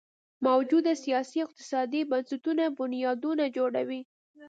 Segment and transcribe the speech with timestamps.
[0.47, 4.01] موجوده سیاسي او اقتصادي بنسټونه بنیادونه جوړوي.